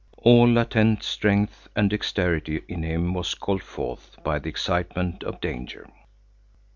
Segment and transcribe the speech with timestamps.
[0.23, 5.87] All latent strength and dexterity in him was called forth by the excitement of danger.